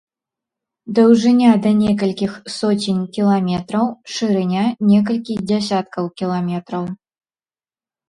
Даўжыня 0.99 1.51
да 1.65 1.73
некалькіх 1.81 2.33
соцень 2.57 3.05
кіламетраў, 3.19 3.85
шырыня 4.17 4.65
некалькі 4.95 5.41
дзясяткаў 5.47 6.13
кіламетраў. 6.21 6.83